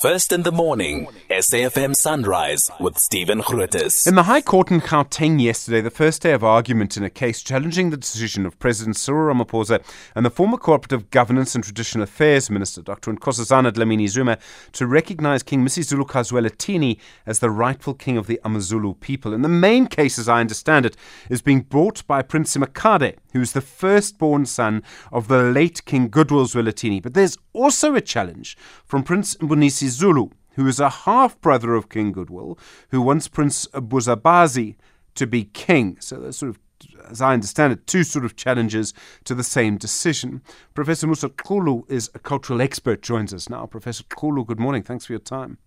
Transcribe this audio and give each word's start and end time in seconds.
First 0.00 0.30
in 0.30 0.44
the 0.44 0.52
morning, 0.52 1.08
SAFM 1.28 1.96
Sunrise 1.96 2.70
with 2.78 2.98
Stephen 2.98 3.40
Grootes. 3.40 4.06
In 4.06 4.14
the 4.14 4.22
High 4.22 4.40
Court 4.40 4.70
in 4.70 4.80
Gauteng 4.80 5.42
yesterday, 5.42 5.80
the 5.80 5.90
first 5.90 6.22
day 6.22 6.30
of 6.30 6.44
argument 6.44 6.96
in 6.96 7.02
a 7.02 7.10
case 7.10 7.42
challenging 7.42 7.90
the 7.90 7.96
decision 7.96 8.46
of 8.46 8.56
President 8.60 8.96
Cyril 8.96 9.34
Ramaphosa 9.34 9.82
and 10.14 10.24
the 10.24 10.30
former 10.30 10.56
Cooperative 10.56 11.10
Governance 11.10 11.56
and 11.56 11.64
Traditional 11.64 12.04
Affairs 12.04 12.48
Minister, 12.48 12.80
Dr. 12.80 13.12
Nkosazana 13.12 13.72
Dlamini 13.72 14.06
Zuma, 14.06 14.38
to 14.70 14.86
recognize 14.86 15.42
King 15.42 15.64
Misuzulu 15.64 16.06
Kazwelithini 16.06 16.96
as 17.26 17.40
the 17.40 17.50
rightful 17.50 17.94
king 17.94 18.16
of 18.16 18.28
the 18.28 18.38
AmaZulu 18.44 19.00
people. 19.00 19.34
And 19.34 19.44
the 19.44 19.48
main 19.48 19.88
case, 19.88 20.16
as 20.16 20.28
I 20.28 20.38
understand 20.38 20.86
it, 20.86 20.96
is 21.28 21.42
being 21.42 21.62
brought 21.62 22.06
by 22.06 22.22
Prince 22.22 22.56
Simakade, 22.56 23.16
who 23.32 23.40
is 23.40 23.52
the 23.52 23.60
firstborn 23.60 24.46
son 24.46 24.82
of 25.12 25.28
the 25.28 25.42
late 25.42 25.84
King 25.84 26.08
Goodwill 26.08 26.46
Zwelithini. 26.46 27.02
But 27.02 27.14
there's 27.14 27.38
also 27.52 27.94
a 27.94 28.00
challenge 28.00 28.56
from 28.84 29.02
Prince 29.02 29.36
Mbonisi 29.36 29.88
Zulu, 29.88 30.30
who 30.54 30.66
is 30.66 30.80
a 30.80 30.90
half 30.90 31.40
brother 31.40 31.74
of 31.74 31.88
King 31.88 32.12
Goodwill, 32.12 32.58
who 32.90 33.00
wants 33.00 33.28
Prince 33.28 33.66
Buzabazi 33.68 34.76
to 35.14 35.26
be 35.26 35.44
king. 35.44 35.96
So 36.00 36.16
there's 36.16 36.38
sort 36.38 36.50
of 36.50 36.58
as 37.10 37.20
I 37.20 37.32
understand 37.32 37.72
it, 37.72 37.86
two 37.86 38.04
sort 38.04 38.24
of 38.24 38.36
challenges 38.36 38.94
to 39.24 39.34
the 39.34 39.42
same 39.42 39.78
decision. 39.78 40.42
Professor 40.74 41.06
Musa 41.06 41.28
Xulu 41.28 41.90
is 41.90 42.10
a 42.14 42.18
cultural 42.18 42.60
expert, 42.60 43.02
joins 43.02 43.34
us 43.34 43.48
now. 43.48 43.66
Professor 43.66 44.04
Xulu, 44.04 44.46
good 44.46 44.60
morning. 44.60 44.82
Thanks 44.82 45.06
for 45.06 45.12
your 45.12 45.20
time. 45.20 45.58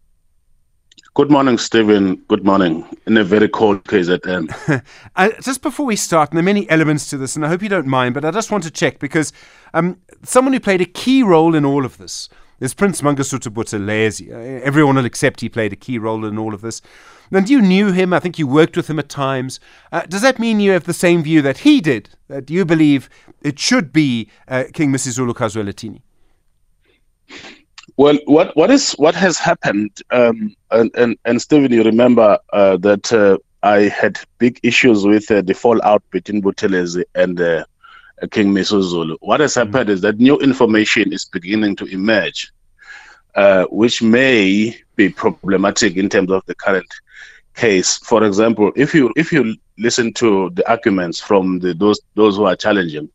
Good 1.13 1.30
morning, 1.30 1.58
Stephen. 1.58 2.16
Good 2.30 2.45
morning. 2.45 2.88
In 3.05 3.18
a 3.18 3.23
very 3.23 3.49
cold 3.49 3.84
KZN. 3.84 4.82
uh, 5.18 5.30
just 5.41 5.62
before 5.62 5.86
we 5.86 5.98
start, 5.98 6.30
and 6.30 6.38
there 6.38 6.41
are 6.41 6.45
many 6.45 6.70
elements 6.70 7.09
to 7.09 7.18
this, 7.18 7.36
and 7.36 7.45
I 7.45 7.49
hope 7.49 7.62
you 7.62 7.68
don't 7.68 7.86
mind, 7.86 8.13
but 8.13 8.23
I 8.23 8.32
just 8.32 8.49
want 8.49 8.63
to 8.63 8.72
check 8.72 8.99
because 8.99 9.34
um, 9.73 9.99
someone 10.23 10.54
who 10.54 10.59
played 10.62 10.80
a 10.80 10.85
key 10.85 11.22
role 11.22 11.54
in 11.54 11.66
all 11.66 11.84
of 11.84 11.98
this 11.98 12.30
is 12.62 12.73
Prince 12.73 13.02
Mangosuthu 13.02 13.52
Buthelezi. 13.52 14.32
Uh, 14.32 14.63
everyone 14.63 14.96
will 14.96 15.05
accept 15.05 15.41
he 15.41 15.49
played 15.49 15.73
a 15.73 15.76
key 15.76 15.98
role 15.98 16.23
in 16.23 16.38
all 16.38 16.54
of 16.54 16.62
this. 16.62 16.82
And 17.32 17.49
you 17.49 17.62
knew 17.62 17.91
him. 17.91 18.13
I 18.13 18.20
think 18.20 18.40
you 18.40 18.48
worked 18.48 18.77
with 18.77 18.90
him 18.90 18.99
at 18.99 19.10
times. 19.10 19.60
Uh, 19.91 20.04
does 20.04 20.21
that 20.21 20.40
mean 20.40 20.60
you 20.60 20.71
have 20.71 20.85
the 20.85 20.94
same 20.94 21.23
view 21.23 21.41
that 21.41 21.60
he 21.60 21.82
did? 21.82 22.10
That 22.29 22.49
you 22.49 22.63
believe 22.63 23.10
it 23.41 23.60
should 23.60 23.91
be 23.91 24.29
uh, 24.48 24.66
King 24.73 24.94
Misuzulu 24.94 25.34
Kazwelithini? 25.34 26.01
Well, 27.98 28.18
what 28.26 28.56
what 28.56 28.72
is 28.72 28.94
what 28.94 29.16
has 29.16 29.38
happened? 29.38 29.92
Um, 30.12 30.56
and, 30.72 30.92
and 30.96 31.18
and 31.26 31.42
Stephen, 31.42 31.72
you 31.72 31.84
remember 31.84 32.40
uh, 32.54 32.78
that 32.78 33.12
uh, 33.14 33.38
I 33.64 33.82
had 33.84 34.20
big 34.38 34.60
issues 34.64 35.06
with 35.06 35.30
uh, 35.30 35.42
the 35.42 35.54
fallout 35.54 36.04
between 36.12 36.42
Buthelezi 36.42 37.04
and 37.16 37.38
King 38.30 38.54
Misuzulu. 38.54 39.18
What 39.22 39.40
has 39.40 39.54
mm-hmm. 39.54 39.72
happened 39.72 39.90
is 39.90 40.02
that 40.02 40.20
new 40.20 40.38
information 40.40 41.12
is 41.12 41.26
beginning 41.26 41.76
to 41.78 41.86
emerge, 41.86 42.52
uh, 43.36 43.66
which 43.66 44.02
may 44.02 44.76
be 44.96 45.10
problematic 45.10 45.98
in 45.98 46.10
terms 46.10 46.32
of 46.32 46.44
the 46.46 46.56
current 46.56 46.92
case. 47.56 47.98
For 47.98 48.24
example, 48.24 48.72
if 48.76 48.94
you 48.94 49.12
if 49.16 49.32
you 49.32 49.56
listen 49.78 50.14
to 50.14 50.50
the 50.52 50.70
arguments 50.70 51.20
from 51.20 51.60
the, 51.60 51.74
those 51.74 52.00
those 52.16 52.38
who 52.38 52.46
are 52.46 52.56
challenging, 52.56 53.10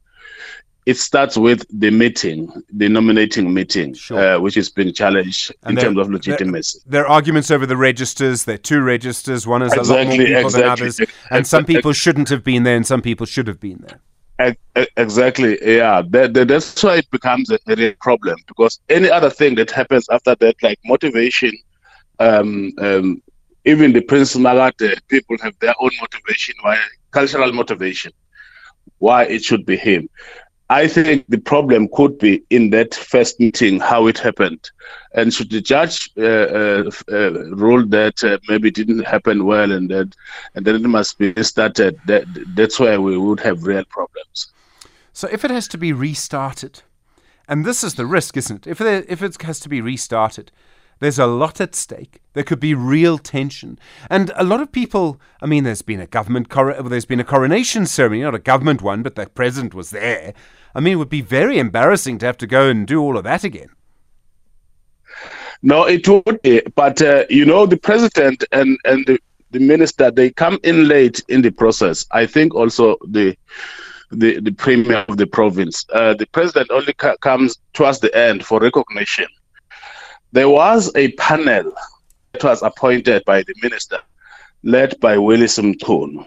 it 0.86 0.96
starts 0.96 1.36
with 1.36 1.66
the 1.68 1.90
meeting, 1.90 2.50
the 2.70 2.88
nominating 2.88 3.52
meeting, 3.52 3.92
sure. 3.92 4.36
uh, 4.36 4.38
which 4.38 4.56
is 4.56 4.70
being 4.70 4.94
challenged 4.94 5.52
and 5.64 5.76
in 5.76 5.84
terms 5.84 5.98
of 5.98 6.08
legitimacy. 6.08 6.78
There, 6.86 7.04
are 7.04 7.08
arguments 7.08 7.50
over 7.50 7.66
the 7.66 7.76
registers. 7.76 8.44
There 8.44 8.54
are 8.54 8.58
two 8.58 8.80
registers. 8.80 9.48
One 9.48 9.62
is 9.62 9.72
exactly, 9.72 9.94
a 9.94 9.98
lot 9.98 10.06
more 10.06 10.26
people 10.26 10.40
exactly. 10.46 10.60
than 10.62 10.70
others, 10.70 11.00
and 11.30 11.46
some 11.46 11.64
people 11.64 11.92
shouldn't 11.92 12.28
have 12.28 12.44
been 12.44 12.62
there, 12.62 12.76
and 12.76 12.86
some 12.86 13.02
people 13.02 13.26
should 13.26 13.48
have 13.48 13.58
been 13.58 13.84
there. 13.86 14.00
Exactly. 14.96 15.58
Yeah. 15.62 16.02
That, 16.10 16.34
that, 16.34 16.48
that's 16.48 16.82
why 16.82 16.98
it 16.98 17.10
becomes 17.10 17.50
a, 17.50 17.58
real 17.66 17.94
problem 18.00 18.36
because 18.46 18.80
any 18.88 19.10
other 19.10 19.30
thing 19.30 19.54
that 19.56 19.70
happens 19.70 20.08
after 20.10 20.34
that, 20.36 20.56
like 20.62 20.78
motivation, 20.84 21.52
um, 22.18 22.72
um, 22.78 23.22
even 23.64 23.92
the 23.92 24.02
Prince 24.02 24.36
Magate 24.36 25.00
people 25.08 25.36
have 25.40 25.58
their 25.60 25.74
own 25.80 25.90
motivation, 26.00 26.54
why 26.62 26.78
cultural 27.10 27.52
motivation, 27.52 28.12
why 28.98 29.24
it 29.24 29.42
should 29.42 29.64
be 29.66 29.76
him. 29.76 30.08
I 30.68 30.88
think 30.88 31.24
the 31.28 31.38
problem 31.38 31.88
could 31.94 32.18
be 32.18 32.42
in 32.50 32.70
that 32.70 32.94
first 32.94 33.38
meeting, 33.38 33.78
how 33.78 34.08
it 34.08 34.18
happened. 34.18 34.68
And 35.14 35.32
should 35.32 35.50
the 35.50 35.60
judge 35.60 36.10
uh, 36.18 36.22
uh, 36.22 36.90
uh, 37.10 37.30
rule 37.54 37.86
that 37.86 38.24
uh, 38.24 38.38
maybe 38.48 38.70
didn't 38.70 39.04
happen 39.04 39.44
well 39.44 39.70
and 39.70 39.88
that 39.90 40.14
and 40.54 40.66
then 40.66 40.74
it 40.74 40.82
must 40.82 41.18
be 41.18 41.32
restarted, 41.32 41.98
that, 42.06 42.24
that's 42.56 42.80
where 42.80 43.00
we 43.00 43.16
would 43.16 43.40
have 43.40 43.62
real 43.62 43.84
problems. 43.84 44.48
So 45.12 45.28
if 45.28 45.44
it 45.44 45.50
has 45.50 45.68
to 45.68 45.78
be 45.78 45.92
restarted, 45.92 46.82
and 47.48 47.64
this 47.64 47.84
is 47.84 47.94
the 47.94 48.06
risk, 48.06 48.36
isn't 48.36 48.66
it? 48.66 48.70
If 48.70 48.80
it, 48.80 49.06
if 49.08 49.22
it 49.22 49.40
has 49.42 49.60
to 49.60 49.68
be 49.68 49.80
restarted, 49.80 50.50
there's 50.98 51.18
a 51.18 51.26
lot 51.26 51.60
at 51.60 51.74
stake. 51.74 52.20
There 52.32 52.44
could 52.44 52.60
be 52.60 52.74
real 52.74 53.18
tension. 53.18 53.78
And 54.10 54.32
a 54.36 54.44
lot 54.44 54.60
of 54.60 54.72
people, 54.72 55.20
I 55.42 55.46
mean, 55.46 55.64
there's 55.64 55.82
been 55.82 56.00
a 56.00 56.06
government, 56.06 56.48
cor- 56.48 56.82
there's 56.82 57.04
been 57.04 57.20
a 57.20 57.24
coronation 57.24 57.86
ceremony, 57.86 58.22
not 58.22 58.34
a 58.34 58.38
government 58.38 58.82
one, 58.82 59.02
but 59.02 59.14
the 59.14 59.26
president 59.26 59.74
was 59.74 59.90
there. 59.90 60.34
I 60.74 60.80
mean, 60.80 60.94
it 60.94 60.96
would 60.96 61.08
be 61.08 61.22
very 61.22 61.58
embarrassing 61.58 62.18
to 62.18 62.26
have 62.26 62.38
to 62.38 62.46
go 62.46 62.68
and 62.68 62.86
do 62.86 63.00
all 63.00 63.16
of 63.16 63.24
that 63.24 63.44
again. 63.44 63.70
No, 65.62 65.84
it 65.84 66.06
would 66.08 66.40
be. 66.42 66.62
But, 66.74 67.00
uh, 67.00 67.24
you 67.30 67.44
know, 67.44 67.66
the 67.66 67.78
president 67.78 68.44
and, 68.52 68.78
and 68.84 69.06
the, 69.06 69.18
the 69.50 69.60
minister, 69.60 70.10
they 70.10 70.30
come 70.30 70.58
in 70.62 70.88
late 70.88 71.22
in 71.28 71.42
the 71.42 71.50
process. 71.50 72.06
I 72.10 72.26
think 72.26 72.54
also 72.54 72.96
the 73.06 73.36
the, 74.12 74.40
the 74.40 74.52
premier 74.52 75.04
of 75.08 75.16
the 75.16 75.26
province. 75.26 75.84
Uh, 75.92 76.14
the 76.14 76.26
president 76.26 76.70
only 76.70 76.92
ca- 76.92 77.16
comes 77.16 77.58
towards 77.72 77.98
the 77.98 78.16
end 78.16 78.46
for 78.46 78.60
recognition. 78.60 79.26
There 80.36 80.50
was 80.50 80.94
a 80.94 81.12
panel 81.12 81.72
that 82.32 82.44
was 82.44 82.60
appointed 82.62 83.24
by 83.24 83.42
the 83.42 83.54
minister, 83.62 84.00
led 84.62 85.00
by 85.00 85.16
Willies 85.16 85.56
Mchunu. 85.56 86.26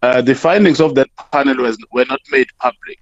Uh, 0.00 0.22
the 0.22 0.36
findings 0.36 0.80
of 0.80 0.94
that 0.94 1.08
panel 1.32 1.56
was, 1.56 1.76
were 1.90 2.04
not 2.04 2.20
made 2.30 2.46
public, 2.60 3.00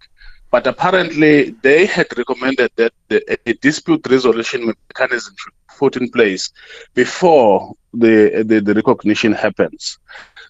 but 0.50 0.66
apparently 0.66 1.50
they 1.60 1.84
had 1.84 2.06
recommended 2.16 2.70
that 2.76 2.94
the, 3.08 3.38
a 3.44 3.52
dispute 3.68 4.00
resolution 4.08 4.72
mechanism 4.88 5.34
should 5.36 5.52
be 5.52 5.74
put 5.78 5.96
in 5.98 6.08
place 6.08 6.52
before 6.94 7.74
the, 7.92 8.42
the, 8.46 8.60
the 8.60 8.72
recognition 8.72 9.32
happens. 9.32 9.98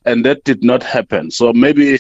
And 0.05 0.25
that 0.25 0.45
did 0.45 0.63
not 0.63 0.85
happen. 0.85 1.33
So 1.33 1.53
maybe 1.53 1.99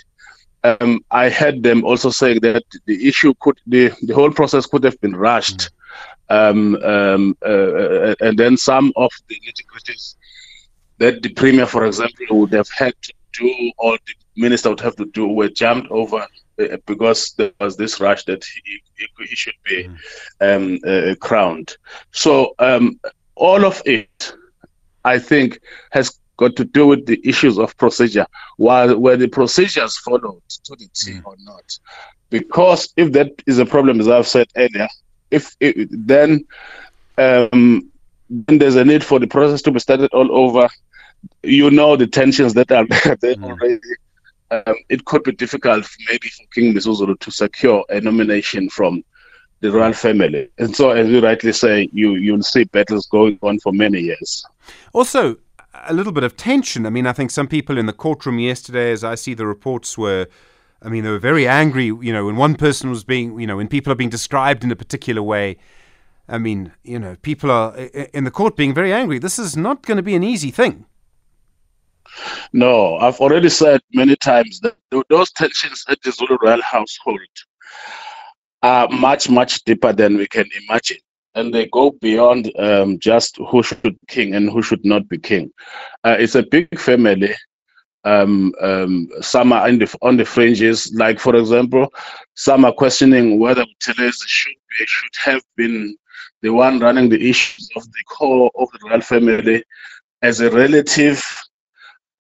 um, 0.63 1.01
I 1.11 1.29
heard 1.29 1.65
them 1.65 1.85
also 1.85 2.11
saying 2.11 2.39
that 2.43 2.63
the 2.87 3.09
issue 3.09 3.35
could, 3.41 3.59
the, 3.67 3.91
the 4.03 4.15
whole 4.15 4.31
process 4.31 4.65
could 4.65 4.85
have 4.85 5.01
been 5.01 5.17
rushed 5.17 5.71
um, 6.31 6.77
um, 6.77 7.37
uh, 7.45 7.49
uh, 7.49 8.15
and 8.21 8.39
then 8.39 8.57
some 8.57 8.93
of 8.97 9.11
the 9.29 9.41
nitty-gritties 9.41 10.17
that 10.99 11.23
the 11.23 11.31
premier, 11.31 11.67
for 11.67 11.87
example, 11.87 12.41
would 12.41 12.53
have 12.53 12.69
had 12.71 12.95
to 13.03 13.13
do, 13.33 13.73
or 13.79 13.99
the 14.07 14.15
minister 14.37 14.69
would 14.69 14.81
have 14.81 14.97
to 14.97 15.07
do, 15.07 15.27
were 15.29 15.49
jumped 15.49 15.91
over 15.91 16.27
uh, 16.61 16.77
because 16.87 17.33
there 17.37 17.53
was 17.61 17.77
this 17.77 18.01
rush 18.01 18.25
that 18.25 18.45
he, 18.45 18.83
he, 18.97 19.37
should 19.37 19.55
be 19.65 19.89
mm. 19.89 19.97
um, 20.41 20.79
uh, 20.87 21.15
crowned. 21.17 21.77
So 22.13 22.55
um, 22.59 22.99
all 23.37 23.65
of 23.65 23.81
it, 23.85 24.33
I 25.05 25.19
think, 25.19 25.61
has 25.93 26.19
got 26.37 26.57
to 26.57 26.65
do 26.65 26.87
with 26.87 27.07
the 27.07 27.21
issues 27.25 27.59
of 27.59 27.77
procedure, 27.77 28.27
while 28.57 28.99
where 28.99 29.17
the 29.17 29.29
procedures 29.29 29.97
followed 29.99 30.43
to 30.65 30.77
the 30.77 30.89
T 30.95 31.13
mm. 31.13 31.23
or 31.25 31.37
not. 31.41 31.79
Because 32.31 32.93
if 32.97 33.13
that 33.13 33.31
is 33.47 33.59
a 33.59 33.67
problem, 33.67 34.01
as 34.01 34.09
I've 34.09 34.27
said 34.27 34.49
earlier, 34.57 34.89
if 35.31 35.57
it, 35.61 35.89
then 35.91 36.45
um, 37.17 37.91
then 38.31 38.59
there's 38.59 38.77
a 38.77 38.85
need 38.85 39.05
for 39.05 39.19
the 39.19 39.27
process 39.27 39.63
to 39.63 39.71
be 39.71 39.81
started 39.81 40.13
all 40.13 40.31
over. 40.33 40.69
You 41.43 41.71
know 41.71 41.97
the 41.97 42.07
tensions 42.07 42.55
that 42.55 42.71
are 42.71 42.87
there 43.21 43.35
mm. 43.35 43.45
already. 43.45 43.81
Um, 44.51 44.77
it 44.89 45.05
could 45.05 45.25
be 45.25 45.33
difficult, 45.33 45.87
maybe 46.09 46.29
for 46.29 46.45
King 46.55 46.73
Misuzulu 46.73 47.19
to 47.21 47.31
secure 47.31 47.85
a 47.91 48.01
nomination 48.01 48.71
from 48.71 49.05
the 49.61 49.71
royal 49.71 49.93
family. 49.93 50.49
And 50.59 50.75
so, 50.75 50.91
as 50.91 51.09
you 51.09 51.21
rightly 51.21 51.53
say, 51.53 51.89
you 51.93 52.15
you'll 52.15 52.43
see 52.43 52.65
battles 52.65 53.07
going 53.07 53.39
on 53.43 53.59
for 53.61 53.73
many 53.73 54.01
years. 54.01 54.45
Also, 54.93 55.37
a 55.87 55.93
little 55.93 56.13
bit 56.13 56.25
of 56.25 56.37
tension. 56.37 56.87
I 56.87 56.91
mean, 56.91 57.07
I 57.07 57.13
think 57.13 57.31
some 57.31 57.49
people 57.49 57.77
in 57.77 57.87
the 57.87 57.93
courtroom 57.93 58.39
yesterday, 58.39 58.93
as 58.93 59.05
I 59.05 59.17
see 59.17 59.35
the 59.35 59.47
reports, 59.47 59.99
were 59.99 60.29
I 60.81 60.89
mean, 60.89 61.05
they 61.05 61.11
were 61.11 61.19
very 61.19 61.47
angry, 61.49 61.87
you 61.87 62.13
know, 62.13 62.27
when 62.27 62.37
one 62.37 62.55
person 62.55 62.91
was 62.91 63.03
being, 63.05 63.39
you 63.41 63.47
know, 63.47 63.57
when 63.57 63.69
people 63.69 63.93
are 63.93 63.97
being 63.97 64.11
described 64.11 64.63
in 64.63 64.71
a 64.71 64.77
particular 64.77 65.23
way. 65.23 65.57
I 66.29 66.39
mean, 66.39 66.73
you 66.85 66.99
know, 66.99 67.17
people 67.23 67.51
are 67.51 67.75
in 67.77 68.25
the 68.25 68.31
court 68.31 68.55
being 68.55 68.75
very 68.75 68.93
angry. 68.93 69.19
This 69.19 69.39
is 69.39 69.57
not 69.57 69.83
going 69.83 69.97
to 69.97 70.03
be 70.03 70.15
an 70.15 70.23
easy 70.23 70.51
thing. 70.51 70.85
No, 72.53 72.97
I've 72.97 73.21
already 73.21 73.49
said 73.49 73.81
many 73.93 74.17
times 74.17 74.61
that 74.61 74.77
those 75.09 75.31
tensions 75.33 75.85
at 75.89 76.01
the 76.03 76.13
Zulu 76.13 76.39
royal 76.43 76.63
household 76.63 77.21
are 78.63 78.89
much, 78.89 79.29
much 79.29 79.65
deeper 79.65 79.93
than 79.93 80.17
we 80.17 80.27
can 80.27 80.47
imagine. 80.69 80.99
And 81.35 81.55
they 81.55 81.67
go 81.67 81.93
beyond 82.01 82.53
um, 82.59 82.99
just 82.99 83.37
who 83.49 83.63
should 83.63 83.83
be 83.83 83.97
king 84.09 84.35
and 84.35 84.51
who 84.51 84.63
should 84.63 84.85
not 84.85 85.09
be 85.09 85.19
king. 85.19 85.53
Uh, 86.05 86.17
it's 86.19 86.35
a 86.35 86.43
big 86.43 86.79
family 86.79 87.35
um, 88.09 88.55
um, 88.61 89.09
some 89.21 89.53
are 89.53 89.71
the, 89.71 89.97
on 90.03 90.17
the 90.17 90.25
fringes. 90.25 90.93
Like 90.95 91.19
for 91.21 91.37
example, 91.37 91.93
some 92.35 92.65
are 92.65 92.73
questioning 92.73 93.39
whether 93.39 93.65
Buthelezi 93.65 94.27
should 94.27 94.61
be 94.71 94.85
should 94.87 95.17
have 95.25 95.43
been 95.57 95.97
the 96.43 96.51
one 96.51 96.79
running 96.79 97.09
the 97.09 97.21
issues 97.29 97.69
of 97.77 97.85
the 97.85 98.05
core 98.09 98.51
of 98.55 98.69
the 98.73 98.89
royal 98.89 99.01
family, 99.01 99.63
as 100.23 100.41
a 100.41 100.51
relative, 100.51 101.23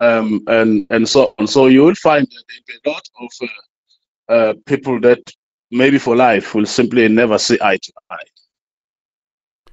um, 0.00 0.42
and 0.48 0.86
and 0.90 1.08
so 1.08 1.34
on. 1.38 1.46
So 1.46 1.66
you 1.66 1.84
will 1.84 1.94
find 1.94 2.26
that 2.26 2.80
a 2.86 2.90
lot 2.90 3.04
of 3.22 3.30
uh, 3.42 4.32
uh, 4.32 4.54
people 4.66 5.00
that 5.00 5.22
maybe 5.70 5.98
for 5.98 6.16
life 6.16 6.54
will 6.54 6.66
simply 6.66 7.08
never 7.08 7.38
see 7.38 7.58
eye 7.62 7.78
to 7.82 7.92
eye. 8.10 8.28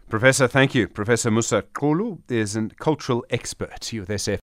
Professor, 0.08 0.48
thank 0.48 0.76
you. 0.76 0.88
Professor 0.88 1.32
Musa 1.32 1.64
Xulu 1.74 2.20
is 2.30 2.56
a 2.56 2.70
cultural 2.80 3.26
expert 3.30 3.92
with 3.92 4.08
SF. 4.08 4.42